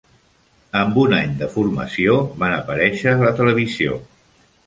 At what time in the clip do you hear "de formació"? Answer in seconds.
1.41-2.17